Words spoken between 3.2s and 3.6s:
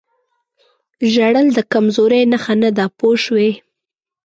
شوې!.